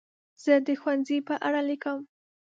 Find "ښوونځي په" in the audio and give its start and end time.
0.81-1.35